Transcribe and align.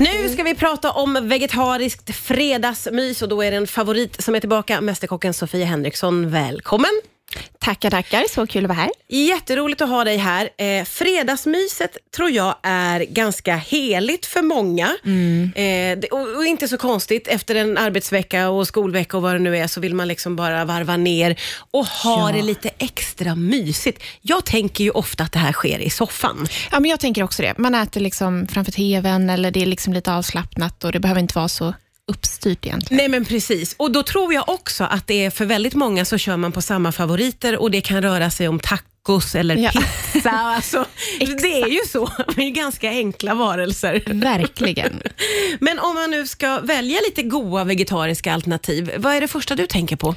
Nu 0.00 0.28
ska 0.28 0.42
vi 0.42 0.54
prata 0.54 0.90
om 0.90 1.28
vegetariskt 1.28 2.14
fredagsmys 2.14 3.22
och 3.22 3.28
då 3.28 3.42
är 3.42 3.50
det 3.50 3.56
en 3.56 3.66
favorit 3.66 4.22
som 4.22 4.34
är 4.34 4.40
tillbaka, 4.40 4.80
Mästerkocken 4.80 5.34
Sofia 5.34 5.66
Henriksson. 5.66 6.30
Välkommen! 6.30 6.90
Tackar, 7.58 7.90
tackar. 7.90 8.24
Så 8.30 8.46
kul 8.46 8.64
att 8.64 8.68
vara 8.68 8.78
här. 8.78 8.90
Jätteroligt 9.08 9.80
att 9.80 9.88
ha 9.88 10.04
dig 10.04 10.16
här. 10.16 10.48
Eh, 10.58 10.84
fredagsmyset 10.84 11.96
tror 12.16 12.30
jag 12.30 12.54
är 12.62 13.00
ganska 13.00 13.56
heligt 13.56 14.26
för 14.26 14.42
många. 14.42 14.84
Eh, 15.54 15.98
det- 15.98 16.08
och, 16.10 16.36
och 16.36 16.44
inte 16.44 16.68
så 16.68 16.76
konstigt, 16.78 17.28
efter 17.28 17.54
en 17.54 17.78
arbetsvecka 17.78 18.48
och 18.48 18.66
skolvecka 18.68 19.16
och 19.16 19.22
vad 19.22 19.34
det 19.34 19.38
nu 19.38 19.56
är, 19.56 19.66
så 19.66 19.80
vill 19.80 19.94
man 19.94 20.08
liksom 20.08 20.36
bara 20.36 20.64
varva 20.64 20.96
ner 20.96 21.40
och 21.70 21.86
ha 21.86 22.30
Ja. 22.30 22.36
det 22.36 22.42
lite 22.42 22.70
extra 22.78 23.34
mysigt. 23.34 24.02
Jag 24.22 24.44
tänker 24.44 24.84
ju 24.84 24.90
ofta 24.90 25.24
att 25.24 25.32
det 25.32 25.38
här 25.38 25.52
sker 25.52 25.78
i 25.78 25.90
soffan. 25.90 26.46
Ja, 26.72 26.80
men 26.80 26.90
jag 26.90 27.00
tänker 27.00 27.22
också 27.22 27.42
det. 27.42 27.58
Man 27.58 27.74
äter 27.74 28.00
liksom 28.00 28.46
framför 28.46 28.72
tvn 28.72 29.30
eller 29.30 29.50
det 29.50 29.62
är 29.62 29.66
liksom 29.66 29.92
lite 29.92 30.12
avslappnat 30.14 30.84
och 30.84 30.92
det 30.92 31.00
behöver 31.00 31.20
inte 31.20 31.38
vara 31.38 31.48
så 31.48 31.74
uppstyrt 32.10 32.66
egentligen. 32.66 32.96
Nej 32.96 33.08
men 33.08 33.24
precis, 33.24 33.74
och 33.78 33.90
då 33.90 34.02
tror 34.02 34.34
jag 34.34 34.48
också 34.48 34.84
att 34.84 35.06
det 35.06 35.24
är 35.24 35.30
för 35.30 35.44
väldigt 35.44 35.74
många 35.74 36.04
så 36.04 36.18
kör 36.18 36.36
man 36.36 36.52
på 36.52 36.62
samma 36.62 36.92
favoriter 36.92 37.56
och 37.56 37.70
det 37.70 37.80
kan 37.80 38.02
röra 38.02 38.30
sig 38.30 38.48
om 38.48 38.58
tacos 39.06 39.34
eller 39.34 39.56
Ja. 39.56 39.70
pizza. 40.12 40.30
Alltså, 40.60 40.84
det 41.18 41.62
är 41.62 41.68
ju 41.68 41.80
så, 41.88 42.10
vi 42.36 42.46
är 42.46 42.50
ganska 42.50 42.88
enkla 42.90 43.34
varelser. 43.34 44.02
Verkligen. 44.06 45.02
Men 45.60 45.78
om 45.78 45.94
man 45.94 46.10
nu 46.10 46.26
ska 46.26 46.60
välja 46.60 47.00
lite 47.08 47.22
goda 47.22 47.64
vegetariska 47.64 48.34
alternativ, 48.34 48.90
vad 48.98 49.14
är 49.14 49.20
det 49.20 49.28
första 49.28 49.54
du 49.54 49.66
tänker 49.66 49.96
på? 49.96 50.14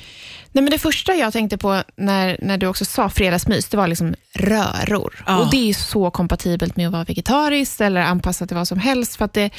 Nej, 0.56 0.64
men 0.64 0.72
det 0.72 0.80
första 0.80 1.16
jag 1.16 1.34
tänkte 1.34 1.58
på 1.58 1.84
när, 1.98 2.38
när 2.42 2.58
du 2.58 2.68
också 2.68 2.86
sa 2.86 3.10
fredagsmys, 3.10 3.68
det 3.70 3.78
var 3.78 3.88
liksom 3.88 4.16
röror. 4.34 5.24
Ja. 5.28 5.38
Och 5.40 5.52
Det 5.52 5.70
är 5.70 5.74
så 5.74 6.12
kompatibelt 6.12 6.76
med 6.76 6.88
att 6.88 6.94
vara 6.94 7.04
vegetarisk 7.04 7.82
eller 7.82 8.02
anpassat 8.02 8.50
till 8.50 8.58
vad 8.58 8.68
som 8.68 8.80
helst, 8.80 9.16
för 9.16 9.26
att 9.26 9.34
det, 9.34 9.50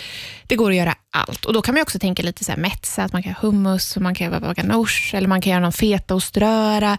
det 0.47 0.57
går 0.57 0.71
att 0.71 0.77
göra 0.77 0.95
allt. 1.13 1.45
Och 1.45 1.53
Då 1.53 1.63
kan 1.63 1.75
man 1.75 1.83
också 1.83 1.99
tänka 1.99 2.23
lite 2.23 2.45
så 2.45 2.53
här 2.53 2.59
metsa, 2.59 3.03
att 3.05 3.13
man 3.13 3.23
kan 3.23 3.33
ha 3.33 3.41
hummus, 3.41 3.97
och 3.97 4.03
man 4.03 4.15
kan 4.15 4.27
göra 4.33 4.55
ganache, 4.55 5.17
eller 5.17 5.29
man 5.29 5.41
kan 5.41 5.51
göra 5.51 5.63
någon 5.63 5.73
fetaoströra. 5.73 6.99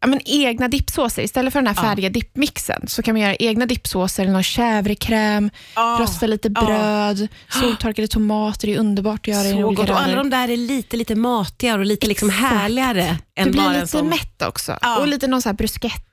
Ja, 0.00 0.06
men 0.08 0.20
egna 0.24 0.68
dippsåser. 0.68 1.22
Istället 1.22 1.52
för 1.52 1.60
den 1.62 1.66
här 1.76 1.82
färdiga 1.82 2.10
dippmixen 2.10 2.88
så 2.88 3.02
kan 3.02 3.14
man 3.14 3.22
göra 3.22 3.34
egna 3.36 3.66
dippsåser, 3.66 4.22
eller 4.22 4.32
någon 4.32 4.42
chèvrekräm, 4.42 5.50
Ja. 5.74 5.98
rösta 6.00 6.26
lite 6.26 6.52
Ja. 6.54 6.64
bröd, 6.66 7.28
soltorkade 7.60 8.08
tomater, 8.08 8.66
det 8.68 8.74
är 8.74 8.78
underbart 8.78 9.20
att 9.20 9.26
göra 9.34 9.48
i 9.48 9.52
Så 9.52 9.64
olika 9.64 9.82
gott. 9.82 9.90
Och 9.90 10.00
alla 10.00 10.16
de 10.16 10.30
där 10.30 10.48
är 10.48 10.56
lite, 10.56 10.96
lite 10.96 11.14
matigare 11.14 11.78
och 11.78 11.86
lite 11.86 12.06
liksom 12.06 12.30
härligare 12.30 13.16
än 13.36 13.44
Du 13.46 13.50
blir 13.50 13.70
lite 13.74 13.86
sån... 13.86 14.08
mätt 14.08 14.42
också. 14.42 14.78
Ja. 14.82 14.98
Och 14.98 15.08
lite 15.08 15.26
någon 15.26 15.42
så 15.42 15.48
här 15.48 15.56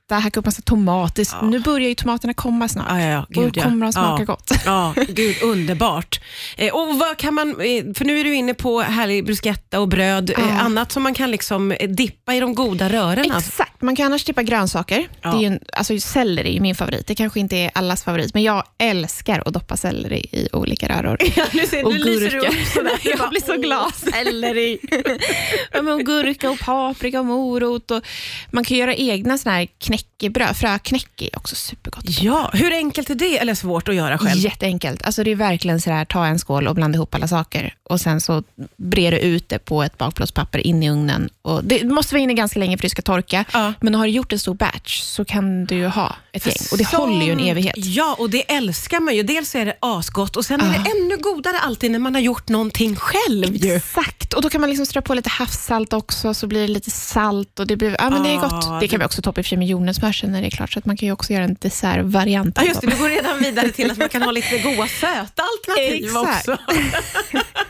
bruschetta, 0.06 0.14
hacka 0.22 0.40
upp 0.40 0.46
massa 0.46 0.62
tomater. 0.62 1.26
Nu 1.50 1.60
börjar 1.60 1.88
ju 1.88 1.94
tomaterna 1.94 2.34
komma 2.34 2.68
snart. 2.68 2.86
Ja, 2.88 3.00
ja, 3.00 3.08
ja. 3.08 3.26
Gud, 3.28 3.44
och 3.50 3.56
ja. 3.56 3.62
kommer 3.62 3.86
de 3.86 3.92
smaka 3.92 4.22
ja. 4.22 4.24
gott. 4.24 4.50
Ja, 4.64 4.94
gud 5.08 5.36
underbart. 5.42 6.20
Eh, 6.56 6.74
och 6.74 6.98
vad 6.98 7.16
kan 7.16 7.34
man, 7.34 7.50
eh, 7.50 7.94
för 7.94 8.04
nu 8.04 8.20
är 8.20 8.24
du 8.24 8.34
inne 8.34 8.54
på 8.54 8.80
härlig 8.80 9.24
bruschetta 9.24 9.80
och 9.80 9.88
bröd, 9.88 10.30
eh, 10.30 10.36
Ja. 10.38 10.60
annat 10.60 10.92
som 10.92 11.02
man 11.02 11.14
kan 11.14 11.30
liksom 11.30 11.74
dippa 11.88 12.34
i 12.34 12.40
de 12.40 12.54
goda 12.54 12.88
rörorna. 12.88 13.38
Exakt, 13.38 13.82
man 13.82 13.96
kan 13.96 14.06
annars 14.06 14.24
tippa 14.24 14.42
grönsaker. 14.42 15.08
Ja. 15.22 15.30
Det 15.30 15.36
är 15.36 15.40
ju 15.40 15.46
en, 15.46 15.60
alltså 15.72 15.98
selleri 15.98 16.56
är 16.56 16.60
min 16.60 16.74
favorit. 16.74 17.06
Det 17.06 17.14
kanske 17.14 17.40
inte 17.40 17.56
är 17.56 17.70
allas 17.74 18.04
favorit, 18.04 18.34
men 18.34 18.42
jag 18.42 18.64
älskar 18.78 19.42
att 19.46 19.54
doppa 19.54 19.76
selleri 19.76 20.26
i 20.32 20.48
olika 20.52 20.88
röror. 20.88 21.16
Ja, 21.36 21.44
nu 21.52 21.66
ser, 21.66 21.84
Och 21.84 21.92
nu 21.92 21.98
lyser 21.98 22.30
du 22.30 22.30
gurka. 22.30 22.48
upp 22.48 22.66
sådär. 22.66 22.98
Jag 23.04 23.18
bara, 23.18 23.28
blir 23.28 23.40
så 23.40 23.56
glad. 23.56 23.94
Selleri. 23.94 24.78
ja, 25.72 25.82
men 25.82 26.04
gurka 26.04 26.50
och 26.50 26.58
paprika 26.58 27.20
och 27.20 27.26
morot. 27.26 27.90
Och 27.90 28.02
man 28.50 28.64
kan 28.64 28.76
göra 28.76 28.94
egna 28.94 29.38
såna 29.38 29.54
här 29.54 29.68
knäckebröd. 29.96 30.56
Fröknäcke 30.56 31.24
är 31.24 31.36
också 31.36 31.54
supergott. 31.56 32.04
Ja, 32.08 32.50
hur 32.52 32.72
enkelt 32.72 33.10
är 33.10 33.14
det 33.14 33.38
eller 33.38 33.54
svårt 33.54 33.88
att 33.88 33.94
göra 33.94 34.18
själv? 34.18 34.40
Jätteenkelt. 34.40 35.02
Alltså 35.06 35.24
det 35.24 35.30
är 35.30 35.34
verkligen 35.36 35.80
så 35.80 35.90
här, 35.90 36.04
ta 36.04 36.26
en 36.26 36.38
skål 36.38 36.68
och 36.68 36.74
blanda 36.74 36.96
ihop 36.96 37.14
alla 37.14 37.28
saker 37.28 37.74
och 37.82 38.00
sen 38.00 38.20
så 38.20 38.42
brer 38.76 39.10
du 39.10 39.18
ut 39.18 39.48
det 39.48 39.58
på 39.58 39.82
ett 39.82 39.98
bakplåtspapper 39.98 40.66
in 40.66 40.82
i 40.82 40.90
ugnen. 40.90 41.28
Och 41.42 41.64
det 41.64 41.84
måste 41.84 42.14
vara 42.14 42.22
inne 42.22 42.34
ganska 42.34 42.58
länge 42.58 42.76
för 42.76 42.78
att 42.78 42.82
det 42.82 42.90
ska 42.90 43.02
torka, 43.02 43.44
Ja. 43.52 43.72
men 43.80 43.94
har 43.94 44.04
du 44.06 44.10
gjort 44.12 44.32
en 44.32 44.38
stor 44.38 44.54
batch 44.54 45.00
så 45.00 45.24
kan 45.24 45.64
du 45.64 45.74
ju 45.74 45.86
ha 45.86 46.16
ett 46.32 46.46
gäng 46.46 46.54
och 46.72 46.78
det 46.78 46.86
håller 46.86 47.26
ju 47.26 47.32
en 47.32 47.40
evighet. 47.40 47.74
Ja, 47.76 48.16
och 48.18 48.30
det 48.30 48.52
älskar 48.52 49.00
man 49.00 49.16
ju. 49.16 49.22
Dels 49.22 49.54
är 49.54 49.66
det 49.66 49.76
asgott 49.80 50.36
och 50.36 50.44
sen 50.44 50.60
är 50.60 50.66
Ja. 50.66 50.72
det 50.84 50.90
ännu 50.90 51.16
godare 51.16 51.58
alltid 51.58 51.90
när 51.90 51.98
man 51.98 52.14
har 52.14 52.22
gjort 52.22 52.48
någonting 52.48 52.96
själv 52.96 53.56
ju. 53.56 53.74
Exakt, 53.74 54.32
och 54.32 54.42
då 54.42 54.50
kan 54.50 54.60
man 54.60 54.70
liksom 54.70 54.86
strö 54.86 55.02
på 55.02 55.14
lite 55.14 55.28
havssalt 55.30 55.92
också, 55.92 56.34
så 56.34 56.46
blir 56.46 56.60
det 56.60 56.68
lite 56.68 56.90
salt 56.90 57.58
och 57.60 57.66
det 57.66 57.76
blir, 57.76 57.96
ja 57.98 58.10
men 58.10 58.22
det 58.22 58.28
är 58.30 58.36
Ah, 58.36 58.48
gott. 58.48 58.80
Det 58.80 58.88
kan 58.88 59.00
vi 59.00 59.06
också 59.06 59.22
toppa 59.22 59.40
i 59.40 59.54
och 59.54 59.58
med 59.58 59.68
jordnötssmör 59.86 60.12
sen 60.12 60.32
när 60.32 60.40
det 60.40 60.48
är 60.48 60.50
klart, 60.50 60.72
så 60.72 60.78
att 60.78 60.86
man 60.86 60.96
kan 60.96 61.06
ju 61.06 61.12
också 61.12 61.32
göra 61.32 61.44
en 61.44 61.56
dessertvariant. 61.60 62.56
Ja, 62.56 62.64
just 62.64 62.80
det. 62.80 62.86
Du 62.86 62.96
går 62.96 63.08
redan 63.08 63.38
vidare 63.38 63.68
till 63.68 63.90
att 63.90 63.98
man 63.98 64.08
kan 64.08 64.22
ha 64.22 64.30
lite 64.40 64.58
goda 64.58 64.88
söta 64.88 65.42
alternativ 65.42 66.16
också. 66.16 66.58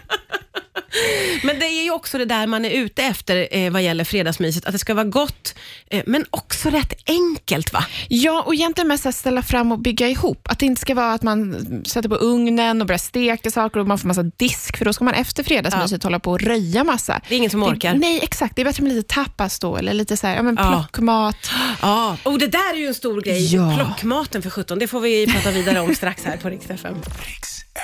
Men 1.43 1.59
det 1.59 1.67
är 1.67 1.85
ju 1.85 1.91
också 1.91 2.19
det 2.19 2.25
där 2.25 2.47
man 2.47 2.65
är 2.65 2.71
ute 2.71 3.03
efter 3.03 3.49
eh, 3.51 3.71
vad 3.73 3.83
gäller 3.83 4.05
fredagsmyset, 4.05 4.65
att 4.65 4.73
det 4.73 4.79
ska 4.79 4.95
vara 4.95 5.05
gott, 5.05 5.55
eh, 5.91 6.03
men 6.07 6.25
också 6.31 6.71
rätt 6.71 6.93
enkelt 7.07 7.73
va? 7.73 7.85
Ja, 8.09 8.43
och 8.47 8.55
egentligen 8.55 8.89
mest 8.89 9.07
att 9.07 9.15
ställa 9.15 9.43
fram 9.43 9.73
och 9.73 9.79
bygga 9.79 10.09
ihop. 10.09 10.49
Att 10.51 10.59
det 10.59 10.67
inte 10.67 10.81
ska 10.81 10.95
vara 10.95 11.13
att 11.13 11.23
man 11.23 11.67
sätter 11.87 12.09
på 12.09 12.15
ugnen 12.15 12.81
och 12.81 12.87
börjar 12.87 12.99
steka 12.99 13.51
saker 13.51 13.81
och 13.81 13.87
man 13.87 13.99
får 13.99 14.09
massa 14.09 14.23
disk, 14.23 14.77
för 14.77 14.85
då 14.85 14.93
ska 14.93 15.05
man 15.05 15.15
efter 15.15 15.43
fredagsmyset 15.45 16.03
hålla 16.03 16.19
på 16.21 16.31
och 16.31 16.41
röja 16.41 16.85
massa. 16.85 17.21
Det 17.29 17.35
är 17.35 17.37
ingen 17.39 17.51
som 17.51 17.63
orkar. 17.63 17.93
Det, 17.93 17.99
nej, 17.99 18.21
exakt. 18.23 18.57
Det 18.57 18.63
är 18.63 18.65
bättre 18.65 18.83
med 18.83 18.93
lite 18.93 19.15
tapas 19.15 19.59
då, 19.59 19.77
eller 19.77 19.95
lite 19.95 20.17
så 20.17 20.27
här, 20.27 20.37
ja, 20.37 20.43
men 20.43 20.57
Ja. 20.61 20.69
plockmat. 20.71 21.51
Ja, 21.83 22.17
och 22.23 22.39
det 22.39 22.47
där 22.47 22.75
är 22.75 22.79
ju 22.79 22.87
en 22.87 22.95
stor 22.95 23.21
grej. 23.23 23.55
Ja. 23.55 23.75
Plockmaten 23.77 24.43
för 24.43 24.51
17, 24.51 24.79
det 24.79 24.89
får 24.89 25.01
vi 25.01 25.27
prata 25.27 25.51
vidare 25.51 25.81
om 25.81 25.95
strax 25.95 26.25
här 26.25 26.37
på 26.37 26.49
Rix 26.49 26.71
FM. 26.71 26.95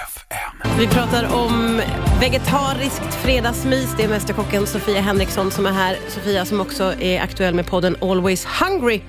FM. 0.09 0.79
Vi 0.79 0.87
pratar 0.87 1.35
om 1.35 1.83
vegetariskt 2.21 3.15
fredagsmys. 3.15 3.95
Det 3.97 4.05
är 4.05 4.09
Mästerkocken 4.09 4.67
Sofia 4.67 5.01
Henriksson 5.01 5.51
som 5.51 5.67
är 5.67 5.73
här. 5.73 5.97
Sofia 6.09 6.45
som 6.45 6.61
också 6.61 6.95
är 7.01 7.21
aktuell 7.21 7.55
med 7.55 7.67
podden 7.67 7.97
Always 8.01 8.47
Hungry. 8.47 9.01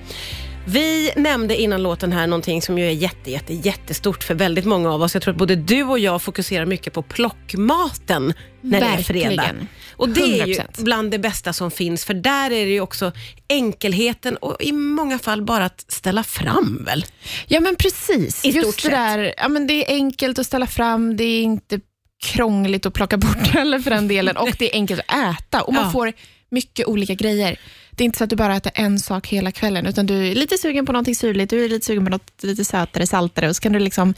Vi 0.66 1.10
nämnde 1.16 1.56
innan 1.56 1.82
låten 1.82 2.12
här 2.12 2.26
någonting 2.26 2.62
som 2.62 2.78
ju 2.78 2.86
är 2.86 2.90
jätte, 2.90 3.30
jätte, 3.30 3.54
jättestort 3.54 4.24
för 4.24 4.34
väldigt 4.34 4.64
många 4.64 4.92
av 4.92 5.02
oss. 5.02 5.14
Jag 5.14 5.22
tror 5.22 5.32
att 5.34 5.38
både 5.38 5.56
du 5.56 5.82
och 5.82 5.98
jag 5.98 6.22
fokuserar 6.22 6.66
mycket 6.66 6.92
på 6.92 7.02
plockmaten 7.02 8.34
när 8.60 8.80
det 8.80 8.86
är 8.86 9.02
fredag. 9.02 9.28
Verkligen. 9.28 9.68
Och 9.96 10.08
det 10.08 10.40
är 10.40 10.46
ju 10.46 10.54
100%. 10.54 10.84
bland 10.84 11.10
det 11.10 11.18
bästa 11.18 11.52
som 11.52 11.70
finns, 11.70 12.04
för 12.04 12.14
där 12.14 12.50
är 12.50 12.66
det 12.66 12.72
ju 12.72 12.80
också 12.80 13.12
enkelheten 13.48 14.36
och 14.36 14.56
i 14.62 14.72
många 14.72 15.18
fall 15.18 15.42
bara 15.42 15.64
att 15.64 15.84
ställa 15.88 16.22
fram 16.22 16.84
väl? 16.86 17.04
Ja, 17.46 17.60
men 17.60 17.76
precis. 17.76 18.44
I 18.44 18.50
Just 18.50 18.82
det 18.82 18.88
där, 18.90 19.34
ja, 19.36 19.48
men 19.48 19.66
det 19.66 19.90
är 19.90 19.94
enkelt 19.94 20.38
att 20.38 20.46
ställa 20.46 20.66
fram, 20.66 21.16
det 21.16 21.24
är 21.24 21.42
inte 21.42 21.80
krångligt 22.24 22.86
att 22.86 22.94
plocka 22.94 23.16
bort 23.16 23.46
heller 23.46 23.78
för 23.78 23.90
den 23.90 24.08
delen 24.08 24.36
och 24.36 24.48
det 24.58 24.70
är 24.70 24.74
enkelt 24.74 25.00
att 25.06 25.38
äta 25.38 25.62
och 25.62 25.74
man 25.74 25.84
Ja. 25.84 25.90
får 25.90 26.12
mycket 26.54 26.86
olika 26.86 27.14
grejer. 27.14 27.56
Det 27.90 28.02
är 28.02 28.06
inte 28.06 28.18
så 28.18 28.24
att 28.24 28.30
du 28.30 28.36
bara 28.36 28.56
äter 28.56 28.72
en 28.74 28.98
sak 28.98 29.28
hela 29.28 29.52
kvällen, 29.52 29.86
utan 29.86 30.06
du 30.06 30.28
är 30.28 30.34
lite 30.34 30.58
sugen 30.58 30.86
på 30.86 30.92
någonting 30.92 31.14
syrligt, 31.14 31.50
du 31.50 31.64
är 31.64 31.68
lite 31.68 31.86
sugen 31.86 32.04
på 32.04 32.10
något 32.10 32.42
lite 32.42 32.64
sötare, 32.64 33.06
saltare 33.06 33.48
och 33.48 33.56
så 33.56 33.62
kan 33.62 33.72
du 33.72 33.78
liksom 33.78 34.14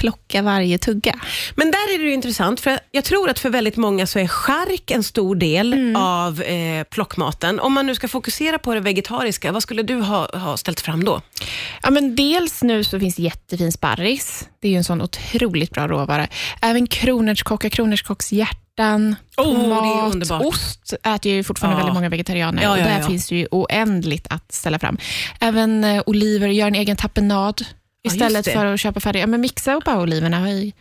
plocka 0.00 0.42
varje 0.42 0.78
tugga. 0.78 1.14
Men 1.54 1.70
där 1.70 1.94
är 1.94 1.98
det 2.04 2.12
intressant, 2.12 2.60
för 2.60 2.78
jag 2.90 3.04
tror 3.04 3.30
att 3.30 3.38
för 3.38 3.50
väldigt 3.50 3.76
många 3.76 4.06
så 4.06 4.18
är 4.18 4.26
chark 4.26 4.90
en 4.90 5.02
stor 5.02 5.34
del 5.36 5.72
Mm. 5.72 5.96
av 6.02 6.42
eh, 6.42 6.84
plockmaten. 6.84 7.60
Om 7.60 7.72
man 7.72 7.86
nu 7.86 7.94
ska 7.94 8.08
fokusera 8.08 8.58
på 8.58 8.74
det 8.74 8.80
vegetariska, 8.80 9.52
vad 9.52 9.62
skulle 9.62 9.82
du 9.82 10.00
ha, 10.00 10.38
ha 10.38 10.56
ställt 10.56 10.80
fram 10.80 11.04
då? 11.04 11.20
Ja, 11.82 11.90
men 11.90 12.16
dels 12.16 12.62
nu 12.62 12.84
så 12.84 13.00
finns 13.00 13.18
jättefin 13.18 13.72
sparris. 13.72 14.48
Det 14.60 14.68
är 14.68 14.72
ju 14.72 14.76
en 14.78 14.84
sån 14.84 15.02
otroligt 15.02 15.70
bra 15.70 15.88
råvara. 15.88 16.26
Även 16.62 16.86
kronärtskocka, 16.86 17.70
kronärtskockshjärtan, 17.70 19.16
Oh, 19.36 19.44
det 19.46 19.50
är 19.50 19.54
tomat, 19.54 20.14
underbart. 20.14 20.42
ost 20.42 20.94
äter 21.02 21.32
ju 21.32 21.44
fortfarande 21.44 21.74
Ja. 21.74 21.78
väldigt 21.78 21.94
många 21.94 22.08
vegetarianer. 22.08 22.62
Ja, 22.62 22.72
och 22.72 22.78
ja, 22.78 22.84
där 22.84 23.00
ja. 23.00 23.06
finns 23.06 23.28
det 23.28 23.36
ju 23.36 23.46
oändligt 23.50 24.26
att 24.30 24.52
ställa 24.52 24.78
fram. 24.78 24.98
Även 25.40 25.84
eh, 25.84 26.02
oliver, 26.06 26.48
gör 26.48 26.66
en 26.66 26.74
egen 26.74 26.96
tapenad 26.96 27.64
istället 28.02 28.44
det. 28.44 28.52
för 28.52 28.66
att 28.66 28.80
köpa 28.80 29.00
färdiga. 29.00 29.22
Ja, 29.22 29.26
men 29.26 29.40
mixa 29.40 29.74
upp 29.74 29.88
oliverna 29.88 30.50
i 30.50 30.74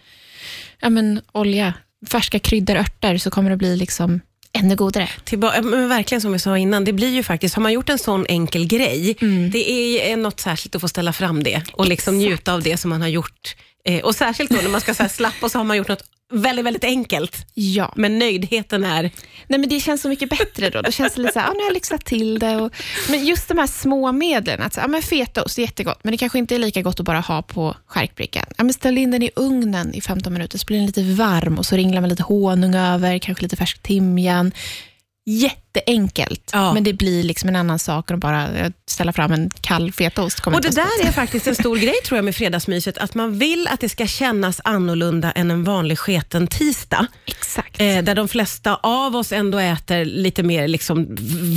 ja, 0.79 0.89
men 0.89 1.21
olja, 1.31 1.73
färska 2.11 2.39
kryddor, 2.39 2.75
örter, 2.75 3.17
så 3.17 3.31
kommer 3.31 3.49
det 3.49 3.57
bli 3.57 3.75
liksom 3.75 4.21
ännu 4.53 4.75
godare. 4.75 5.09
Tillba- 5.23 5.61
men 5.61 5.89
verkligen 5.89 6.21
som 6.21 6.31
vi 6.31 6.39
sa 6.39 6.57
innan, 6.57 6.83
det 6.83 6.93
blir 6.93 7.09
ju 7.09 7.23
faktiskt, 7.23 7.55
har 7.55 7.61
man 7.61 7.73
gjort 7.73 7.89
en 7.89 7.99
sån 7.99 8.25
enkel 8.29 8.67
grej, 8.67 9.17
det 9.51 10.11
är 10.11 10.17
något 10.17 10.39
särskilt 10.39 10.75
att 10.75 10.81
få 10.81 10.87
ställa 10.87 11.13
fram 11.13 11.43
det 11.43 11.63
och 11.73 11.87
liksom 11.87 12.17
njuta 12.17 12.53
av 12.53 12.63
det 12.63 12.77
som 12.77 12.89
man 12.89 13.01
har 13.01 13.07
gjort. 13.07 13.55
Eh, 13.89 13.99
och 13.99 14.15
särskilt 14.15 14.49
då 14.49 14.57
när 14.57 14.69
man 14.69 14.81
ska 14.81 14.93
så 14.93 15.03
här 15.03 15.09
slappa 15.09 15.45
och 15.45 15.51
så 15.51 15.57
har 15.57 15.65
man 15.65 15.77
gjort 15.77 15.87
något 15.87 16.03
väldigt, 16.31 16.65
väldigt 16.65 16.83
enkelt. 16.83 17.47
Ja. 17.53 17.93
Men 17.95 18.19
nöjdheten 18.19 18.83
är... 18.83 19.01
Nej, 19.47 19.59
men 19.59 19.69
det 19.69 19.79
känns 19.79 20.01
så 20.01 20.09
mycket 20.09 20.29
bättre 20.29 20.69
då. 20.69 20.81
Då 20.81 20.91
känns 20.91 21.13
det 21.13 21.21
lite 21.21 21.33
så 21.33 21.39
här, 21.39 21.47
ah, 21.47 21.53
nu 21.53 21.59
har 21.59 21.65
jag 21.65 21.73
lyxat 21.73 22.05
till 22.05 22.39
det. 22.39 22.55
Och, 22.55 22.71
men 23.09 23.25
just 23.25 23.47
de 23.47 23.57
här 23.57 23.67
små 23.67 24.11
medlen, 24.11 24.61
att 24.61 24.73
så, 24.73 24.81
ah, 24.81 24.87
men 24.87 25.01
fetaost 25.01 25.57
är 25.57 25.61
jättegott, 25.61 26.03
men 26.03 26.11
det 26.11 26.17
kanske 26.17 26.39
inte 26.39 26.55
är 26.55 26.59
lika 26.59 26.81
gott 26.81 26.99
att 26.99 27.05
bara 27.05 27.19
ha 27.19 27.41
på 27.41 27.75
charkbrickan. 27.85 28.45
Ah, 28.57 28.63
men 28.63 28.73
ställ 28.73 28.97
in 28.97 29.11
den 29.11 29.23
i 29.23 29.31
ugnen 29.35 29.93
i 29.93 30.01
15 30.01 30.33
minuter, 30.33 30.57
så 30.57 30.65
blir 30.65 30.77
den 30.77 30.85
lite 30.85 31.03
varm 31.03 31.57
och 31.57 31.65
så 31.65 31.75
ringlar 31.75 32.01
man 32.01 32.09
lite 32.09 32.23
honung 32.23 32.75
över, 32.75 33.19
kanske 33.19 33.43
lite 33.43 33.55
färsk 33.55 33.83
timjan. 33.83 34.51
Jätteenkelt, 35.29 36.49
Ja. 36.53 36.73
men 36.73 36.83
det 36.83 36.93
blir 36.93 37.23
liksom 37.23 37.49
en 37.49 37.55
annan 37.55 37.79
sak 37.79 38.09
än 38.09 38.15
att 38.15 38.19
bara 38.21 38.47
eh, 38.57 38.71
ställa 38.87 39.13
fram 39.13 39.31
en 39.31 39.49
kall 39.61 39.91
fetaost. 39.91 40.39
Och 40.47 40.61
det 40.61 40.75
där 40.75 41.07
är 41.07 41.11
faktiskt 41.11 41.47
en 41.47 41.55
stor 41.55 41.77
grej 41.85 41.93
tror 42.05 42.17
jag 42.17 42.25
med 42.25 42.35
fredagsmyset, 42.35 42.97
att 42.97 43.15
man 43.15 43.39
vill 43.39 43.67
att 43.67 43.79
det 43.79 43.89
ska 43.89 44.07
kännas 44.07 44.61
annorlunda 44.63 45.31
än 45.31 45.51
en 45.51 45.63
vanlig 45.63 45.99
sketen 45.99 46.47
tisdag. 46.47 47.07
Exakt. 47.25 47.81
Eh, 47.81 47.97
där 48.03 48.15
de 48.15 48.27
flesta 48.27 48.75
av 48.83 49.15
oss 49.15 49.31
ändå 49.31 49.57
äter 49.59 50.05
lite 50.05 50.43
mer 50.43 50.67
liksom 50.67 51.07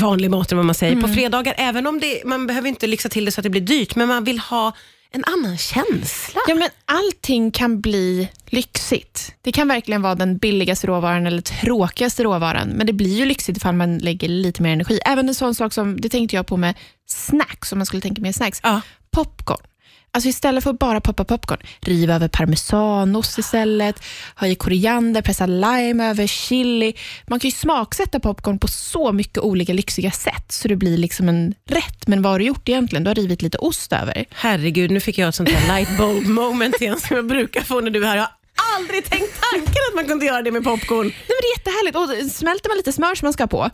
vanlig 0.01 0.31
mat 0.31 0.53
än 0.53 0.59
vad 0.59 0.67
man 0.67 0.75
säger 0.75 0.93
Mm. 0.93 1.03
på 1.09 1.15
fredagar. 1.15 1.55
Även 1.59 1.87
om 1.87 2.01
det, 2.01 2.23
man 2.25 2.47
behöver 2.47 2.69
inte 2.69 2.87
lyxa 2.87 3.09
till 3.09 3.25
det 3.25 3.31
så 3.33 3.41
att 3.41 3.43
det 3.45 3.51
blir 3.51 3.61
dyrt, 3.61 3.95
men 3.95 4.09
man 4.09 4.25
vill 4.25 4.39
ha 4.39 4.73
en 5.13 5.25
annan 5.25 5.59
känsla. 5.59 6.41
Ja, 6.49 6.55
men 6.55 6.69
allting 6.85 7.51
kan 7.51 7.81
bli 7.81 8.29
lyxigt. 8.47 9.35
Det 9.43 9.53
kan 9.53 9.69
verkligen 9.69 10.03
vara 10.03 10.15
den 10.15 10.39
billigaste 10.39 10.87
råvaran 10.87 11.27
eller 11.27 11.43
tråkigaste 11.43 12.25
råvaran, 12.25 12.69
men 12.69 12.87
det 12.87 12.93
blir 12.93 13.17
ju 13.17 13.27
lyxigt 13.27 13.59
ifall 13.59 13.75
man 13.75 13.99
lägger 13.99 14.29
lite 14.29 14.63
mer 14.63 14.73
energi. 14.73 15.01
Även 15.07 15.29
en 15.29 15.35
sån 15.35 15.55
sak 15.55 15.73
som, 15.73 16.01
det 16.01 16.09
tänkte 16.09 16.37
jag 16.37 16.47
på 16.47 16.57
med 16.57 16.75
snacks, 17.07 17.73
om 17.73 17.79
man 17.79 17.87
skulle 17.87 18.03
tänka 18.03 18.23
mer 18.23 18.33
snacks. 18.33 18.61
Ja. 18.63 18.81
Popcorn. 19.11 19.67
Alltså 20.15 20.29
istället 20.29 20.65
för 20.65 20.71
att 20.71 20.79
bara 20.79 21.01
poppa 21.01 21.25
popcorn, 21.25 21.59
riv 21.81 22.11
över 22.11 22.29
parmesanost 22.29 23.39
istället, 23.39 24.03
ha 24.37 24.47
i 24.47 24.55
koriander, 24.55 25.23
pressa 25.23 25.47
lime 25.47 26.11
över 26.11 26.27
chili. 26.27 26.95
Man 27.27 27.41
kan 27.41 27.49
ju 27.49 27.53
smaksätta 27.53 28.21
popcorn 28.21 28.59
på 28.59 28.69
så 28.69 29.13
mycket 29.13 29.39
olika 29.39 29.73
lyxiga 29.73 30.11
sätt, 30.11 30.53
så 30.53 30.69
det 30.69 30.77
blir 30.77 30.97
liksom 30.97 31.29
en 31.29 31.55
rätt. 31.69 32.07
Men 32.07 32.23
vad 32.23 32.33
har 32.33 32.39
du 32.39 32.45
gjort 32.45 32.69
egentligen? 32.69 33.05
Du 33.05 33.11
har 33.11 33.15
rivit 33.15 33.43
lite 33.43 33.59
ost 33.59 33.93
över. 33.93 34.25
Herregud, 34.31 34.91
nu 34.91 35.01
fick 35.01 35.19
jag 35.19 35.29
ett 35.29 35.35
sånt 35.35 35.49
här 35.49 35.79
light 35.79 35.99
bulb 35.99 36.27
moment 36.27 36.81
igen 36.81 37.01
som 37.01 37.17
jag 37.17 37.27
brukar 37.27 37.61
få 37.61 37.81
när 37.81 37.91
du 37.91 38.05
är 38.05 38.09
här. 38.09 38.17
Jag 38.17 38.23
har 38.23 38.77
aldrig 38.77 39.05
tänkt 39.05 39.41
tanken 39.53 39.83
att 39.91 39.95
man 39.95 40.05
kunde 40.05 40.27
göra 40.27 40.43
det 40.43 40.51
med 40.51 40.65
popcorn. 40.65 41.07
Nej, 41.07 41.15
men 41.29 41.37
det 41.43 41.47
är 41.47 41.59
jättehärligt. 41.59 41.97
Och 41.97 42.33
smälter 42.33 42.71
man 42.71 42.77
lite 42.77 42.93
smör 42.93 43.15
som 43.15 43.27
man 43.27 43.33
ska 43.33 43.47
på, 43.47 43.71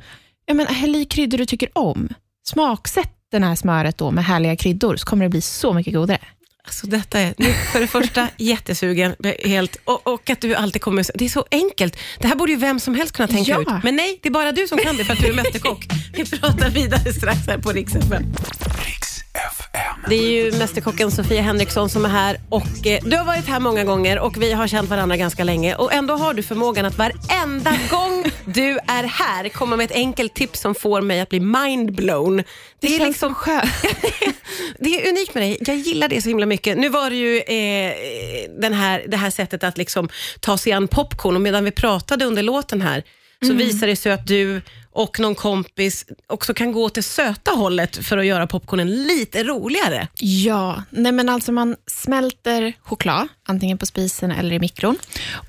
ja, 0.46 0.54
men 0.54 0.66
häll 0.66 0.96
i 0.96 1.04
kryddor 1.04 1.38
du 1.38 1.46
tycker 1.46 1.78
om. 1.78 2.08
Smaksätt 2.48 3.17
den 3.32 3.42
här 3.42 3.54
smöret 3.54 3.98
då 3.98 4.10
med 4.10 4.24
härliga 4.24 4.56
kryddor, 4.56 4.96
så 4.96 5.06
kommer 5.06 5.24
det 5.24 5.28
bli 5.28 5.40
så 5.40 5.72
mycket 5.74 5.94
godare. 5.94 6.18
Alltså 6.64 6.86
detta 6.86 7.20
är, 7.20 7.34
nu, 7.38 7.52
för 7.72 7.80
det 7.80 7.86
första, 7.86 8.28
jättesugen. 8.36 9.14
Helt, 9.44 9.76
och, 9.84 10.06
och 10.06 10.30
att 10.30 10.40
du 10.40 10.54
alltid 10.54 10.82
kommer... 10.82 11.04
Det 11.14 11.24
är 11.24 11.28
så 11.28 11.44
enkelt. 11.50 11.96
Det 12.18 12.26
här 12.28 12.34
borde 12.36 12.52
ju 12.52 12.58
vem 12.58 12.80
som 12.80 12.94
helst 12.94 13.14
kunna 13.16 13.28
tänka 13.28 13.50
Ja. 13.50 13.60
ut. 13.60 13.84
Men 13.84 13.96
nej, 13.96 14.18
det 14.22 14.28
är 14.28 14.30
bara 14.32 14.52
du 14.52 14.68
som 14.68 14.78
kan 14.78 14.96
det 14.96 15.04
för 15.04 15.12
att 15.12 15.18
du 15.20 15.26
är 15.26 15.34
mästerkock. 15.42 15.86
Vi 16.12 16.24
pratar 16.30 16.70
vidare 16.70 17.12
strax 17.12 17.46
här 17.46 17.58
på 17.58 17.70
Rix 17.72 17.94
FM. 17.96 18.22
Riks. 18.84 19.17
Det 20.08 20.14
är 20.14 20.30
ju 20.30 20.58
Mästerkocken 20.58 21.10
Sofia 21.10 21.42
Henriksson 21.42 21.88
som 21.88 22.04
är 22.04 22.08
här 22.08 22.40
och 22.48 22.86
eh, 22.86 23.00
du 23.02 23.16
har 23.16 23.24
varit 23.24 23.46
här 23.46 23.60
många 23.60 23.84
gånger 23.84 24.18
och 24.18 24.42
vi 24.42 24.52
har 24.52 24.66
känt 24.68 24.90
varandra 24.90 25.16
ganska 25.16 25.44
länge 25.44 25.74
och 25.74 25.92
ändå 25.92 26.14
har 26.14 26.34
du 26.34 26.42
förmågan 26.42 26.86
att 26.86 26.98
varenda 26.98 27.70
gång 27.90 28.24
du 28.44 28.78
är 28.86 29.04
här 29.04 29.48
komma 29.48 29.76
med 29.76 29.84
ett 29.84 29.96
enkelt 29.96 30.34
tips 30.34 30.60
som 30.60 30.74
får 30.74 31.00
mig 31.00 31.20
att 31.20 31.28
bli 31.28 31.40
mindblown. 31.40 32.36
Det, 32.36 32.44
Det 32.80 32.96
är 32.96 33.06
liksom 33.06 33.34
skönt. 33.34 33.70
det 34.78 34.88
är 34.88 35.10
unikt 35.10 35.34
med 35.34 35.42
dig. 35.42 35.58
Jag 35.60 35.76
gillar 35.76 36.08
det 36.08 36.22
så 36.22 36.28
himla 36.28 36.46
mycket. 36.46 36.78
Nu 36.78 36.88
var 36.88 37.10
det 37.10 37.16
ju 37.16 37.36
eh, 37.38 37.92
den 38.60 38.72
här, 38.72 39.04
det 39.08 39.16
här 39.16 39.30
sättet 39.30 39.64
att 39.64 39.78
liksom 39.78 40.08
ta 40.40 40.58
sig 40.58 40.72
an 40.72 40.88
popcorn 40.88 41.34
och 41.34 41.42
medan 41.42 41.64
vi 41.64 41.70
pratade 41.70 42.24
under 42.24 42.42
låten 42.42 42.80
här 42.80 43.02
så 43.46 43.52
visade 43.52 43.92
det 43.92 43.96
sig 43.96 44.12
att 44.12 44.26
du 44.26 44.60
och 44.98 45.20
någon 45.20 45.34
kompis 45.34 46.06
också 46.26 46.54
kan 46.54 46.72
gå 46.72 46.84
åt 46.84 46.94
det 46.94 47.02
söta 47.02 47.50
hållet 47.50 48.06
för 48.06 48.18
att 48.18 48.26
göra 48.26 48.46
popcornen 48.46 49.02
lite 49.02 49.44
roligare. 49.44 50.08
Ja, 50.20 50.82
nej 50.90 51.12
men 51.12 51.28
alltså 51.28 51.52
man 51.52 51.76
smälter 51.86 52.72
choklad, 52.80 53.28
antingen 53.46 53.78
på 53.78 53.86
spisen 53.86 54.30
eller 54.30 54.52
i 54.52 54.58
mikron. 54.58 54.98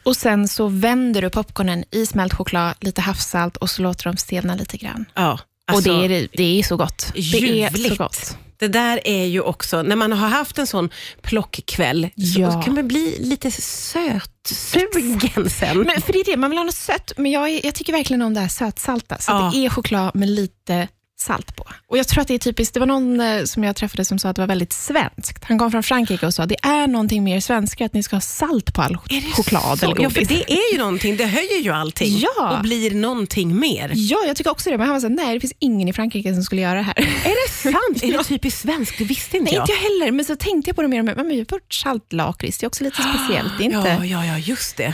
Och 0.04 0.16
Sen 0.16 0.48
så 0.48 0.68
vänder 0.68 1.22
du 1.22 1.30
popcornen 1.30 1.84
i 1.92 2.06
smält 2.06 2.34
choklad, 2.34 2.76
lite 2.80 3.02
havssalt 3.02 3.58
och 3.58 3.70
så 3.70 3.82
låter 3.82 4.04
de 4.04 4.18
stelna 4.18 4.56
lite 4.56 4.78
grann. 4.78 5.06
Ja, 5.14 5.32
och 5.34 5.40
alltså, 5.76 5.98
det 5.98 6.16
är, 6.16 6.28
det 6.34 6.60
är 6.60 6.64
så 6.64 6.78
gott. 6.78 7.12
Det 7.14 7.20
är 7.20 7.24
så 7.24 7.38
ljuvligt. 7.38 7.98
gott. 7.98 8.38
Det 8.60 8.68
där 8.68 9.00
är 9.08 9.26
ju 9.26 9.42
också, 9.42 9.82
när 9.82 9.96
man 9.96 10.12
har 10.12 10.28
haft 10.28 10.58
en 10.58 10.68
sån 10.68 10.90
plockkväll 11.22 12.10
Ja. 12.16 12.52
så 12.52 12.60
kan 12.62 12.74
man 12.76 12.88
bli 12.88 13.18
lite 13.20 13.52
sötsugen 13.52 15.50
sen. 15.50 15.78
Men 15.80 16.02
för 16.02 16.14
det 16.14 16.20
är 16.20 16.26
det, 16.26 16.38
man 16.38 16.50
vill 16.50 16.58
ha 16.60 16.64
något 16.66 16.76
sött, 16.76 17.12
men 17.18 17.32
jag, 17.32 17.66
jag 17.66 17.76
tycker 17.76 17.94
verkligen 17.94 18.22
om 18.22 18.34
det 18.34 18.40
här 18.40 18.48
sötsalta. 18.48 19.18
Så 19.20 19.32
Ja. 19.32 19.52
det 19.54 19.66
är 19.66 19.70
choklad 19.70 20.16
med 20.16 20.30
lite 20.30 20.88
salt 21.22 21.56
på. 21.56 21.64
Och 21.88 21.98
Jag 21.98 22.08
tror 22.08 22.22
att 22.22 22.28
det 22.28 22.34
är 22.34 22.38
typiskt, 22.40 22.74
det 22.74 22.80
var 22.80 22.88
någon 22.88 23.22
eh, 23.22 23.44
som 23.44 23.64
jag 23.64 23.76
träffade 23.76 24.06
som 24.06 24.20
sa 24.20 24.30
att 24.30 24.36
det 24.36 24.42
var 24.42 24.48
väldigt 24.48 24.74
svenskt. 24.74 25.44
Han 25.44 25.60
kom 25.60 25.72
från 25.72 25.84
Frankrike 25.84 26.26
och 26.26 26.34
sa 26.34 26.46
det 26.46 26.56
är 26.66 26.88
någonting 26.88 27.24
mer 27.24 27.40
svenska 27.40 27.86
att 27.86 27.94
ni 27.94 28.04
ska 28.04 28.16
ha 28.16 28.22
salt 28.22 28.74
på 28.74 28.82
all 28.82 28.98
choklad 29.36 29.80
så? 29.80 29.86
eller 29.86 30.02
Ja, 30.04 30.10
för 30.10 30.22
godis. 30.22 30.28
det 30.28 30.54
är 30.54 30.74
ju 30.74 30.80
någonting, 30.80 31.18
det 31.18 31.26
höjer 31.26 31.60
ju 31.62 31.72
allting 31.72 32.18
Ja. 32.38 32.56
och 32.58 32.62
blir 32.64 32.92
någonting 32.96 33.60
mer. 33.60 33.92
Ja, 33.96 34.18
jag 34.28 34.36
tycker 34.36 34.52
också 34.52 34.70
det. 34.70 34.78
Men 34.78 34.88
han 34.88 34.94
var 34.96 35.02
så 35.02 35.10
nej 35.10 35.34
det 35.34 35.40
finns 35.40 35.54
ingen 35.60 35.88
i 35.88 35.94
Frankrike 35.94 36.34
som 36.34 36.44
skulle 36.44 36.62
göra 36.62 36.76
det 36.76 36.82
här. 36.84 36.98
Är 37.00 37.48
det 37.48 37.52
sant? 37.54 38.04
Är 38.04 38.18
det 38.18 38.24
typiskt 38.24 38.62
svenskt? 38.62 38.98
Det 38.98 39.04
visste 39.04 39.38
inte 39.38 39.52
Nej, 39.52 39.56
jag. 39.56 39.64
inte 39.64 39.72
jag 39.74 39.80
heller. 39.80 40.12
Men 40.12 40.26
så 40.26 40.36
tänkte 40.36 40.70
jag 40.70 40.76
på 40.76 40.82
det 40.82 40.88
mer 40.88 41.00
och 41.00 41.06
mer. 41.06 41.16
Men 41.16 41.28
vi 41.28 41.38
har 41.38 41.46
bort 41.46 41.74
saltlakrits, 41.74 42.58
det 42.58 42.66
är 42.66 42.68
också 42.68 42.84
lite 42.84 42.98
speciellt. 43.02 43.52
Det 43.58 43.64
är 43.64 43.66
inte 43.66 43.78
Ja, 44.00 44.06
ja, 44.06 44.26
ja, 44.26 44.38
just 44.38 44.78
det. 44.78 44.94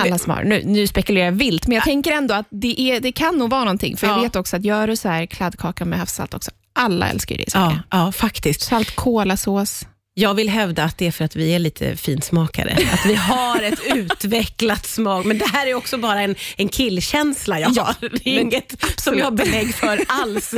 Alla 0.00 0.18
som 0.18 0.30
har. 0.32 0.42
Nu, 0.44 0.62
nu 0.64 0.86
spekulerar 0.86 1.24
jag 1.24 1.32
vilt, 1.32 1.66
men 1.66 1.74
jag 1.74 1.84
tänker 1.84 2.12
ändå 2.12 2.34
att 2.34 2.46
det, 2.50 2.80
är, 2.80 3.00
det 3.00 3.12
kan 3.12 3.36
nog 3.38 3.50
vara 3.50 3.64
någonting. 3.64 3.96
För 3.96 4.06
Ja. 4.06 4.12
jag 4.16 4.22
vet 4.22 4.36
också 4.36 4.56
att 4.56 4.64
gör 4.64 4.86
du 4.86 4.96
så 4.96 5.08
här 5.08 5.26
kladdkaka 5.26 5.84
med 5.84 5.98
havssalt 5.98 6.34
också, 6.34 6.50
alla 6.72 7.08
älskar 7.08 7.34
ju 7.34 7.36
det 7.36 7.46
i 7.46 7.50
Sverige. 7.50 7.82
Ja, 7.90 7.98
ja, 8.06 8.12
faktiskt. 8.12 8.60
Salt 8.62 8.96
kolasås. 8.96 9.86
Jag 10.20 10.34
vill 10.34 10.48
hävda 10.48 10.84
att 10.84 10.98
det 10.98 11.06
är 11.06 11.10
för 11.10 11.24
att 11.24 11.36
vi 11.36 11.54
är 11.54 11.58
lite 11.58 11.96
finsmakare. 11.96 12.78
Att 12.92 13.06
vi 13.06 13.14
har 13.14 13.62
ett 13.62 13.80
utvecklat 13.94 14.86
smak. 14.86 15.24
Men 15.24 15.38
det 15.38 15.46
här 15.46 15.66
är 15.66 15.74
också 15.74 15.98
bara 15.98 16.20
en, 16.20 16.34
en 16.56 16.68
killkänsla 16.68 17.60
jag 17.60 17.72
Ja, 17.74 17.82
har. 17.82 18.08
Det 18.24 18.36
är 18.36 18.40
inget 18.40 18.84
som 18.96 19.18
jag 19.18 19.24
har 19.24 19.30
belägg 19.30 19.74
för 19.74 20.04
alls. 20.08 20.54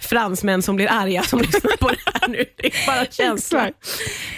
Fransmän 0.00 0.62
som 0.62 0.76
blir 0.76 0.90
arga 0.90 1.22
som 1.22 1.40
lyssnar 1.40 1.76
på 1.76 1.88
det 1.88 1.96
här 2.14 2.28
nu. 2.28 2.44
Det 2.56 2.66
är 2.66 2.86
bara 2.86 3.06
känsla. 3.10 3.70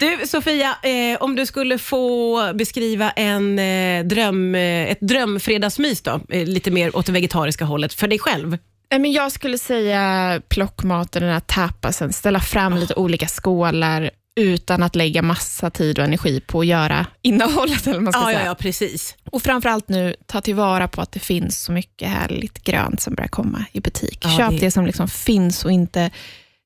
Du 0.01 0.19
Sofia, 0.27 0.77
eh, 0.83 1.23
om 1.23 1.37
du 1.37 1.47
skulle 1.47 1.79
få 1.79 2.41
beskriva 2.55 3.11
en 3.11 3.59
eh, 3.59 4.05
dröm, 4.05 4.55
eh, 4.55 4.91
ett 4.91 5.01
drömfredagsmys 5.01 6.01
då, 6.03 6.21
eh, 6.29 6.47
lite 6.47 6.71
mer 6.71 6.97
åt 6.97 7.07
det 7.07 7.13
vegetariska 7.13 7.65
hållet, 7.65 7.95
för 7.95 8.09
dig 8.09 8.19
själv. 8.19 8.59
Men 8.91 9.13
jag 9.13 9.33
skulle 9.33 9.59
säga 9.59 10.41
plockmaten, 10.49 11.23
den 11.23 11.33
här 11.33 11.41
tapasen, 11.41 12.13
ställa 12.13 12.41
fram 12.41 12.77
lite 12.77 12.95
olika 12.95 13.27
skålar 13.27 14.11
utan 14.39 14.83
att 14.83 14.97
lägga 14.97 15.23
massa 15.23 15.71
tid 15.71 15.99
och 15.99 16.05
energi 16.05 16.41
på 16.41 16.61
att 16.61 16.67
göra 16.67 17.07
innehållet. 17.23 17.87
Eller 17.87 18.01
man 18.01 18.13
ska 18.13 18.21
Ja, 18.23 18.27
säga. 18.27 18.41
ja, 18.41 18.47
ja, 18.47 18.55
precis. 18.55 19.17
Och 19.31 19.43
framförallt 19.43 19.89
nu, 19.89 20.15
ta 20.27 20.41
tillvara 20.41 20.89
på 20.89 21.01
att 21.01 21.13
det 21.13 21.21
finns 21.21 21.63
så 21.63 21.73
mycket 21.73 22.09
härligt 22.09 22.65
grönt 22.65 23.01
som 23.01 23.15
börjar 23.15 23.29
komma 23.29 23.65
i 23.73 23.81
butik. 23.81 24.19
Ja, 24.23 24.37
Köp 24.37 24.51
det- 24.51 24.57
det... 24.59 24.71
som 24.71 24.87
liksom 24.87 25.09
finns 25.09 25.65
och 25.65 25.73
inte 25.73 26.11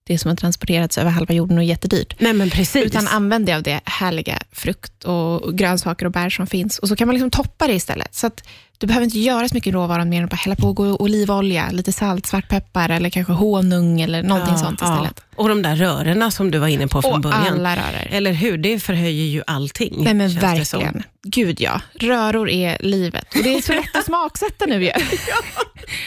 det 0.06 0.18
som 0.18 0.28
har 0.28 0.36
transporterats 0.36 0.98
över 0.98 1.10
halva 1.10 1.34
jorden 1.34 1.56
och 1.58 1.64
är 1.64 1.68
jättedyrt. 1.68 2.14
Nej, 2.18 2.32
men 2.32 2.50
precis. 2.50 2.86
Utan 2.86 3.08
använd 3.08 3.46
dig 3.46 3.54
av 3.54 3.62
det 3.62 3.80
härliga 3.84 4.38
frukt 4.62 5.04
och 5.04 5.54
grönsaker 5.58 6.06
och 6.06 6.12
bär 6.12 6.30
som 6.30 6.46
finns. 6.46 6.78
Och 6.78 6.88
så 6.88 6.96
kan 6.96 7.08
man 7.08 7.14
liksom 7.14 7.30
toppa 7.30 7.66
det 7.66 7.74
istället. 7.74 8.14
Så 8.14 8.26
att 8.26 8.42
du 8.78 8.86
behöver 8.86 9.04
inte 9.04 9.18
göra 9.18 9.48
så 9.48 9.54
mycket 9.54 9.74
råvaran 9.74 10.08
mer 10.08 10.18
än 10.18 10.24
att 10.24 10.30
bara 10.30 10.36
hälla 10.36 10.56
på 10.56 10.68
olivolja, 10.98 11.70
lite 11.70 11.92
salt, 11.92 12.26
svartpeppar 12.26 12.88
eller 12.88 13.10
kanske 13.10 13.32
honung 13.32 14.00
eller 14.00 14.22
någonting 14.22 14.58
sånt 14.58 14.82
istället. 14.82 15.22
Och 15.36 15.48
de 15.48 15.62
där 15.62 15.76
rörorna 15.76 16.30
som 16.30 16.50
du 16.50 16.58
var 16.58 16.68
inne 16.68 16.88
på 16.88 17.02
från 17.02 17.12
Och 17.12 17.20
början. 17.20 17.46
alla 17.46 17.76
röror. 17.76 18.06
Eller 18.10 18.32
hur? 18.32 18.58
Det 18.58 18.80
förhöjer 18.80 19.24
ju 19.24 19.42
allting. 19.46 19.94
Nej 20.04 20.14
men 20.14 20.30
verkligen. 20.30 21.02
Gud 21.22 21.60
ja. 21.60 21.80
Röror 21.94 22.50
är 22.50 22.76
livet. 22.80 23.34
Och 23.36 23.42
det 23.42 23.54
är 23.54 23.62
så 23.62 23.72
lätt 23.72 23.96
att 23.96 24.04
smaksätta 24.04 24.66
nu 24.66 24.84
ju. 24.84 24.90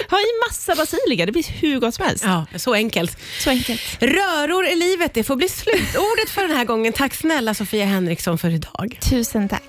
Ha 0.09 0.17
i 0.17 0.25
massa 0.49 0.75
basilika, 0.75 1.25
det 1.25 1.31
blir 1.31 1.43
hur 1.61 1.79
gott 1.79 1.95
som 1.95 2.05
helst. 2.05 2.23
Ja, 2.27 2.45
så 2.55 2.73
enkelt. 2.73 3.17
Så 3.39 3.49
enkelt. 3.49 3.81
Röror 3.99 4.67
i 4.67 4.75
livet, 4.75 5.13
det 5.13 5.23
får 5.23 5.35
bli 5.35 5.49
slutordet 5.49 6.29
för 6.29 6.41
den 6.47 6.57
här 6.57 6.65
gången. 6.65 6.93
Tack 6.93 7.13
snälla 7.13 7.53
Sofia 7.53 7.85
Henriksson 7.85 8.37
för 8.45 8.53
idag. 8.53 8.99
Tusen 9.09 9.49
tack. 9.49 9.63